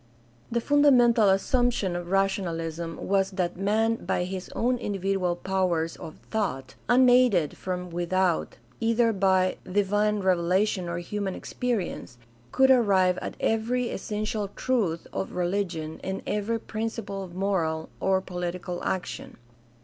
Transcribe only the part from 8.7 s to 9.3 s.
either